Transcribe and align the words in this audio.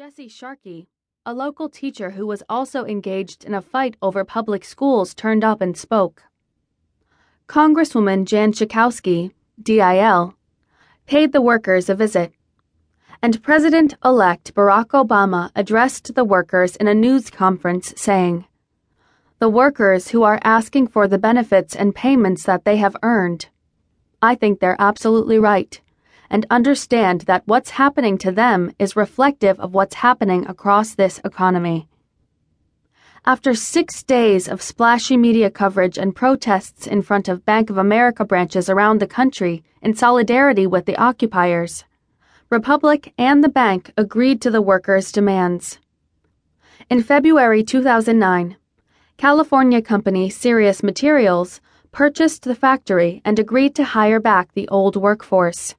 Jesse 0.00 0.28
Sharkey, 0.28 0.88
a 1.26 1.34
local 1.34 1.68
teacher 1.68 2.12
who 2.12 2.26
was 2.26 2.42
also 2.48 2.86
engaged 2.86 3.44
in 3.44 3.52
a 3.52 3.60
fight 3.60 3.98
over 4.00 4.24
public 4.24 4.64
schools, 4.64 5.12
turned 5.12 5.44
up 5.44 5.60
and 5.60 5.76
spoke. 5.76 6.22
Congresswoman 7.46 8.24
Jan 8.24 8.54
Schakowsky, 8.54 9.32
DIL, 9.62 10.34
paid 11.04 11.32
the 11.32 11.42
workers 11.42 11.90
a 11.90 11.94
visit. 11.94 12.32
And 13.20 13.42
President 13.42 13.92
elect 14.02 14.54
Barack 14.54 14.86
Obama 14.86 15.50
addressed 15.54 16.14
the 16.14 16.24
workers 16.24 16.76
in 16.76 16.88
a 16.88 16.94
news 16.94 17.28
conference 17.28 17.92
saying, 17.94 18.46
The 19.38 19.50
workers 19.50 20.08
who 20.08 20.22
are 20.22 20.40
asking 20.42 20.86
for 20.86 21.08
the 21.08 21.18
benefits 21.18 21.76
and 21.76 21.94
payments 21.94 22.44
that 22.44 22.64
they 22.64 22.78
have 22.78 22.96
earned. 23.02 23.50
I 24.22 24.34
think 24.34 24.60
they're 24.60 24.80
absolutely 24.80 25.38
right 25.38 25.78
and 26.30 26.46
understand 26.48 27.22
that 27.22 27.42
what's 27.46 27.70
happening 27.70 28.16
to 28.18 28.30
them 28.30 28.72
is 28.78 28.96
reflective 28.96 29.58
of 29.58 29.74
what's 29.74 29.96
happening 29.96 30.46
across 30.46 30.94
this 30.94 31.20
economy. 31.24 31.88
After 33.26 33.52
six 33.54 34.02
days 34.02 34.48
of 34.48 34.62
splashy 34.62 35.16
media 35.16 35.50
coverage 35.50 35.98
and 35.98 36.16
protests 36.16 36.86
in 36.86 37.02
front 37.02 37.28
of 37.28 37.44
Bank 37.44 37.68
of 37.68 37.76
America 37.76 38.24
branches 38.24 38.70
around 38.70 39.00
the 39.00 39.06
country 39.06 39.62
in 39.82 39.94
solidarity 39.94 40.66
with 40.66 40.86
the 40.86 40.96
occupiers, 40.96 41.84
Republic 42.48 43.12
and 43.18 43.44
the 43.44 43.48
bank 43.48 43.92
agreed 43.96 44.40
to 44.40 44.50
the 44.50 44.62
workers' 44.62 45.12
demands. 45.12 45.78
In 46.88 47.02
February 47.02 47.62
2009, 47.62 48.56
California 49.18 49.82
company 49.82 50.30
Serious 50.30 50.82
Materials 50.82 51.60
purchased 51.92 52.44
the 52.44 52.54
factory 52.54 53.20
and 53.24 53.38
agreed 53.38 53.74
to 53.74 53.84
hire 53.84 54.18
back 54.18 54.52
the 54.54 54.66
old 54.68 54.96
workforce. 54.96 55.74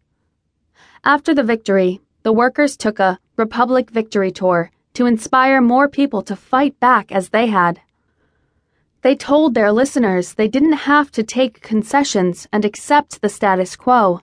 After 1.04 1.34
the 1.34 1.42
victory, 1.44 2.00
the 2.22 2.32
workers 2.32 2.78
took 2.78 3.00
a 3.00 3.18
Republic 3.36 3.90
Victory 3.90 4.32
Tour 4.32 4.70
to 4.94 5.08
inspire 5.08 5.60
more 5.60 5.90
people 5.90 6.22
to 6.22 6.36
fight 6.36 6.80
back 6.80 7.12
as 7.12 7.30
they 7.30 7.48
had. 7.48 7.82
They 9.02 9.16
told 9.16 9.56
their 9.56 9.72
listeners 9.72 10.36
they 10.36 10.48
didn't 10.48 10.86
have 10.86 11.10
to 11.14 11.24
take 11.24 11.62
concessions 11.62 12.48
and 12.54 12.64
accept 12.64 13.20
the 13.20 13.30
status 13.30 13.76
quo. 13.76 14.22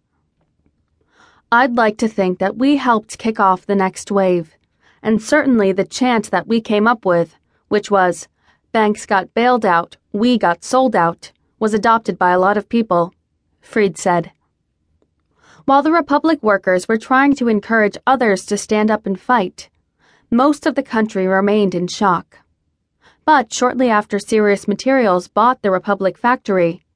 I'd 1.50 1.74
like 1.74 1.96
to 1.98 2.06
think 2.06 2.38
that 2.38 2.56
we 2.56 2.76
helped 2.76 3.18
kick 3.18 3.40
off 3.40 3.66
the 3.66 3.74
next 3.74 4.12
wave, 4.12 4.54
and 5.02 5.20
certainly 5.20 5.72
the 5.72 5.84
chant 5.84 6.30
that 6.30 6.46
we 6.46 6.60
came 6.60 6.86
up 6.86 7.04
with, 7.04 7.34
which 7.66 7.90
was, 7.90 8.28
Banks 8.70 9.04
got 9.04 9.34
bailed 9.34 9.66
out, 9.66 9.96
we 10.12 10.38
got 10.38 10.62
sold 10.62 10.94
out, 10.94 11.32
was 11.58 11.74
adopted 11.74 12.16
by 12.18 12.30
a 12.30 12.38
lot 12.38 12.56
of 12.56 12.68
people, 12.68 13.12
Fried 13.60 13.98
said. 13.98 14.30
While 15.68 15.82
the 15.82 15.92
Republic 15.92 16.42
workers 16.42 16.88
were 16.88 16.96
trying 16.96 17.34
to 17.34 17.48
encourage 17.48 17.98
others 18.06 18.46
to 18.46 18.56
stand 18.56 18.90
up 18.90 19.04
and 19.04 19.20
fight, 19.20 19.68
most 20.30 20.64
of 20.64 20.76
the 20.76 20.82
country 20.82 21.26
remained 21.26 21.74
in 21.74 21.88
shock. 21.88 22.38
But 23.26 23.52
shortly 23.52 23.90
after 23.90 24.18
Serious 24.18 24.66
Materials 24.66 25.28
bought 25.28 25.60
the 25.60 25.70
Republic 25.70 26.16
factory, 26.16 26.86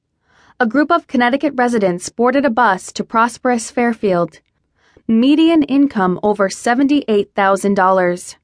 a 0.59 0.65
group 0.65 0.91
of 0.91 1.05
Connecticut 1.05 1.53
residents 1.55 2.09
boarded 2.09 2.45
a 2.45 2.49
bus 2.49 2.91
to 2.93 3.03
prosperous 3.03 3.69
Fairfield. 3.69 4.39
Median 5.07 5.61
income 5.61 6.19
over 6.23 6.49
$78,000. 6.49 8.35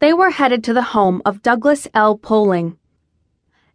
They 0.00 0.12
were 0.12 0.30
headed 0.32 0.62
to 0.64 0.74
the 0.74 0.92
home 0.92 1.22
of 1.24 1.40
Douglas 1.40 1.88
L. 1.94 2.18
Poling, 2.18 2.76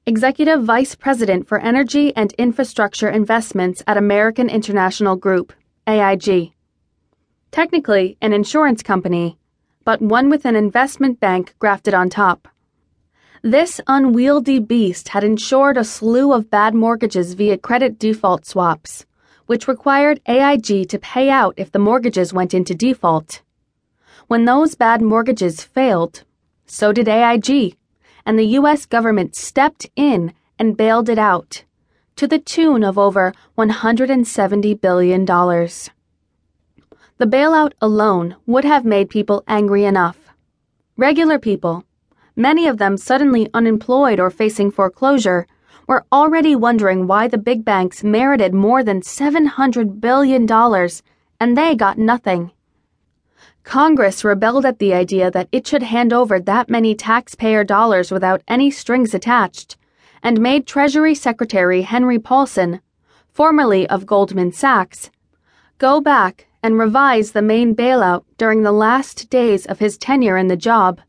Executive 0.08 0.64
Vice 0.64 0.96
President 0.96 1.50
for 1.50 1.60
Energy 1.60 2.16
and 2.16 2.32
Infrastructure 2.38 3.10
Investments 3.10 3.84
at 3.88 3.98
American 3.98 4.50
International 4.50 5.18
Group, 5.18 5.52
AIG. 5.86 6.54
Technically, 7.52 8.16
an 8.22 8.32
insurance 8.32 8.82
company, 8.82 9.38
but 9.84 10.02
one 10.02 10.30
with 10.30 10.46
an 10.46 10.56
investment 10.56 11.20
bank 11.20 11.54
grafted 11.60 11.94
on 11.94 12.10
top. 12.10 12.48
This 13.42 13.82
unwieldy 13.86 14.60
beast 14.60 15.10
had 15.10 15.26
insured 15.26 15.76
a 15.76 15.84
slew 15.84 16.32
of 16.32 16.50
bad 16.50 16.74
mortgages 16.74 17.34
via 17.34 17.58
credit 17.58 18.00
default 18.00 18.46
swaps, 18.46 19.06
which 19.48 19.68
required 19.68 20.22
AIG 20.26 20.88
to 20.88 21.00
pay 21.00 21.30
out 21.30 21.54
if 21.58 21.74
the 21.74 21.80
mortgages 21.80 22.32
went 22.32 22.54
into 22.54 22.74
default. 22.74 23.42
When 24.28 24.46
those 24.46 24.74
bad 24.74 25.02
mortgages 25.02 25.66
failed, 25.66 26.24
so 26.66 26.94
did 26.94 27.10
AIG 27.10 27.76
and 28.28 28.38
the 28.38 28.58
U.S. 28.60 28.86
government 28.86 29.38
stepped 29.38 29.90
in 29.96 30.34
and 30.60 30.76
bailed 30.76 31.08
it 31.08 31.18
out, 31.18 31.64
to 32.18 32.28
the 32.28 32.38
tune 32.38 32.84
of 32.84 32.98
over 32.98 33.34
$170 33.58 34.82
billion. 34.82 35.24
The 35.24 37.26
bailout 37.26 37.72
alone 37.80 38.36
would 38.46 38.66
have 38.66 38.84
made 38.84 39.10
people 39.10 39.46
angry 39.48 39.86
enough. 39.86 40.18
Regular 40.98 41.40
people, 41.40 41.86
many 42.36 42.68
of 42.68 42.80
them 42.80 42.98
suddenly 42.98 43.50
unemployed 43.54 44.20
or 44.20 44.30
facing 44.30 44.72
foreclosure, 44.72 45.48
were 45.88 46.06
already 46.12 46.54
wondering 46.54 47.08
why 47.08 47.30
the 47.30 47.38
big 47.38 47.64
banks 47.64 48.04
merited 48.04 48.54
more 48.54 48.84
than 48.84 49.00
$700 49.00 50.02
billion 50.02 50.46
and 51.40 51.58
they 51.58 51.76
got 51.76 51.98
nothing. 51.98 52.52
Congress 53.68 54.24
rebelled 54.24 54.66
at 54.66 54.80
the 54.80 54.94
idea 54.94 55.30
that 55.30 55.50
it 55.52 55.68
should 55.68 55.84
hand 55.84 56.14
over 56.14 56.40
that 56.40 56.70
many 56.70 56.96
taxpayer 56.96 57.66
dollars 57.66 58.14
without 58.14 58.42
any 58.48 58.72
strings 58.72 59.14
attached, 59.14 59.76
and 60.24 60.40
made 60.40 60.66
Treasury 60.66 61.14
Secretary 61.14 61.82
Henry 61.82 62.18
Paulson, 62.18 62.80
formerly 63.30 63.86
of 63.90 64.06
Goldman 64.06 64.54
Sachs, 64.54 65.12
go 65.80 66.00
back 66.00 66.48
and 66.64 66.80
revise 66.80 67.34
the 67.34 67.42
main 67.42 67.76
bailout 67.76 68.24
during 68.38 68.64
the 68.64 68.72
last 68.72 69.30
days 69.30 69.66
of 69.66 69.80
his 69.80 69.98
tenure 69.98 70.38
in 70.38 70.48
the 70.48 70.56
job. 70.56 71.02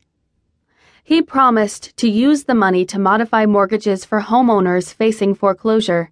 He 1.01 1.21
promised 1.21 1.95
to 1.95 2.09
use 2.09 2.43
the 2.43 2.55
money 2.55 2.83
to 2.87 2.99
modify 2.99 3.45
mortgages 3.45 4.03
for 4.03 4.19
homeowners 4.19 4.93
facing 4.93 5.33
foreclosure. 5.33 6.11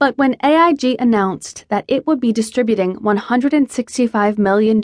But 0.00 0.16
when 0.16 0.36
AIG 0.42 0.96
announced 0.98 1.66
that 1.68 1.84
it 1.86 2.06
would 2.06 2.20
be 2.20 2.32
distributing 2.32 2.96
$165 2.96 4.38
million 4.38 4.80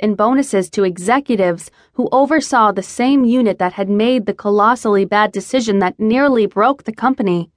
in 0.00 0.14
bonuses 0.14 0.70
to 0.70 0.84
executives 0.84 1.70
who 1.92 2.08
oversaw 2.10 2.72
the 2.72 2.82
same 2.82 3.26
unit 3.26 3.58
that 3.58 3.74
had 3.74 3.90
made 3.90 4.24
the 4.24 4.32
colossally 4.32 5.04
bad 5.04 5.32
decision 5.32 5.80
that 5.80 6.00
nearly 6.00 6.46
broke 6.46 6.84
the 6.84 6.94
company, 6.94 7.50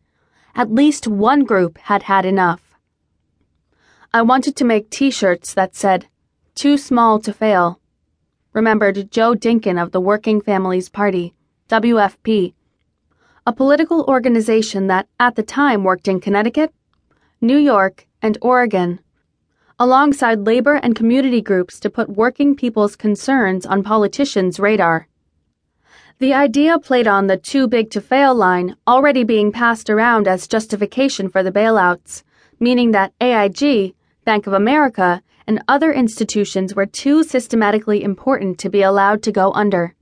at 0.53 0.69
least 0.69 1.07
one 1.07 1.45
group 1.45 1.77
had 1.77 2.03
had 2.03 2.25
enough. 2.25 2.75
I 4.13 4.21
wanted 4.21 4.57
to 4.57 4.65
make 4.65 4.89
t 4.89 5.09
shirts 5.09 5.53
that 5.53 5.77
said, 5.77 6.07
Too 6.55 6.77
small 6.77 7.21
to 7.21 7.31
fail. 7.31 7.79
Remembered 8.51 9.11
Joe 9.11 9.33
Dinkin 9.33 9.81
of 9.81 9.93
the 9.93 10.01
Working 10.01 10.41
Families 10.41 10.89
Party, 10.89 11.33
WFP, 11.69 12.53
a 13.45 13.53
political 13.53 14.03
organization 14.09 14.87
that 14.87 15.07
at 15.21 15.35
the 15.35 15.43
time 15.43 15.85
worked 15.85 16.09
in 16.09 16.19
Connecticut 16.19 16.73
New 17.41 17.57
York, 17.57 18.07
and 18.19 18.35
Oregon, 18.41 18.99
alongside 19.77 20.47
labor 20.47 20.73
and 20.73 20.95
community 20.95 21.39
groups 21.39 21.79
to 21.79 21.87
put 21.87 22.09
working 22.09 22.55
people's 22.55 22.95
concerns 22.95 23.63
on 23.63 23.83
politicians' 23.83 24.59
radar. 24.59 25.07
The 26.17 26.33
idea 26.33 26.79
played 26.79 27.07
on 27.07 27.27
the 27.27 27.37
too 27.37 27.67
big 27.67 27.91
to 27.91 28.01
fail 28.01 28.33
line 28.33 28.75
already 28.87 29.23
being 29.23 29.51
passed 29.51 29.87
around 29.87 30.27
as 30.27 30.47
justification 30.47 31.29
for 31.29 31.43
the 31.43 31.51
bailouts, 31.51 32.23
meaning 32.59 32.89
that 32.93 33.13
AIG, 33.21 33.93
Bank 34.25 34.47
of 34.47 34.53
America, 34.53 35.21
and 35.45 35.61
other 35.67 35.93
institutions 35.93 36.73
were 36.73 36.87
too 36.87 37.23
systematically 37.23 38.01
important 38.01 38.57
to 38.57 38.69
be 38.69 38.81
allowed 38.81 39.21
to 39.21 39.31
go 39.31 39.51
under. 39.51 39.93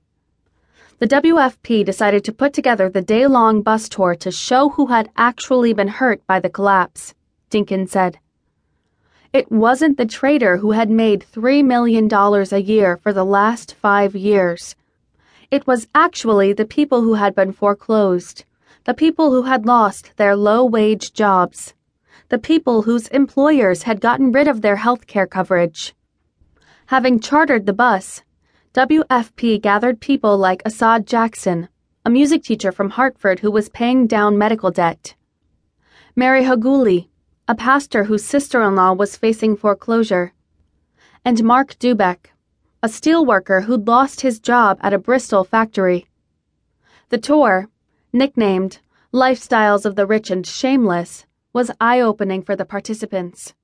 The 1.00 1.08
WFP 1.08 1.84
decided 1.84 2.24
to 2.24 2.32
put 2.32 2.54
together 2.54 2.88
the 2.88 3.02
day 3.02 3.26
long 3.26 3.60
bus 3.60 3.90
tour 3.90 4.14
to 4.14 4.30
show 4.30 4.70
who 4.70 4.86
had 4.86 5.10
actually 5.18 5.74
been 5.74 5.88
hurt 5.88 6.26
by 6.26 6.40
the 6.40 6.48
collapse. 6.48 7.12
Dinkin 7.56 7.88
said. 7.88 8.18
It 9.32 9.50
wasn't 9.50 9.96
the 9.96 10.04
trader 10.04 10.58
who 10.58 10.72
had 10.72 10.90
made 10.90 11.24
$3 11.32 11.64
million 11.64 12.06
a 12.12 12.58
year 12.58 12.98
for 12.98 13.14
the 13.14 13.24
last 13.24 13.74
five 13.74 14.14
years. 14.14 14.76
It 15.50 15.66
was 15.66 15.88
actually 15.94 16.52
the 16.52 16.66
people 16.66 17.00
who 17.00 17.14
had 17.14 17.34
been 17.34 17.52
foreclosed, 17.52 18.44
the 18.84 18.92
people 18.92 19.30
who 19.30 19.44
had 19.44 19.64
lost 19.64 20.14
their 20.18 20.36
low 20.36 20.66
wage 20.66 21.14
jobs, 21.14 21.72
the 22.28 22.38
people 22.38 22.82
whose 22.82 23.08
employers 23.08 23.84
had 23.84 24.02
gotten 24.02 24.32
rid 24.32 24.48
of 24.48 24.60
their 24.60 24.76
health 24.76 25.06
care 25.06 25.26
coverage. 25.26 25.94
Having 26.88 27.20
chartered 27.20 27.64
the 27.64 27.72
bus, 27.72 28.22
WFP 28.74 29.62
gathered 29.62 30.00
people 30.00 30.36
like 30.36 30.60
Assad 30.66 31.06
Jackson, 31.06 31.70
a 32.04 32.10
music 32.10 32.42
teacher 32.42 32.70
from 32.70 32.90
Hartford 32.90 33.40
who 33.40 33.50
was 33.50 33.70
paying 33.70 34.06
down 34.06 34.36
medical 34.36 34.70
debt, 34.70 35.14
Mary 36.18 36.44
Haguli, 36.44 37.08
a 37.48 37.54
pastor 37.54 38.04
whose 38.04 38.24
sister 38.24 38.60
in 38.60 38.74
law 38.74 38.92
was 38.92 39.16
facing 39.16 39.56
foreclosure, 39.56 40.32
and 41.24 41.44
Mark 41.44 41.78
Dubeck, 41.78 42.30
a 42.82 42.88
steelworker 42.88 43.64
who'd 43.64 43.86
lost 43.86 44.22
his 44.22 44.40
job 44.40 44.78
at 44.80 44.92
a 44.92 44.98
Bristol 44.98 45.44
factory. 45.44 46.08
The 47.10 47.18
tour, 47.18 47.68
nicknamed 48.12 48.80
Lifestyles 49.12 49.86
of 49.86 49.94
the 49.94 50.06
Rich 50.06 50.30
and 50.30 50.44
Shameless, 50.44 51.24
was 51.52 51.70
eye 51.80 52.00
opening 52.00 52.42
for 52.42 52.56
the 52.56 52.64
participants. 52.64 53.54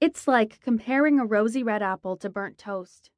It's 0.00 0.28
like 0.28 0.60
comparing 0.60 1.18
a 1.18 1.26
rosy 1.26 1.64
red 1.64 1.82
apple 1.82 2.16
to 2.18 2.30
burnt 2.30 2.56
toast. 2.56 3.10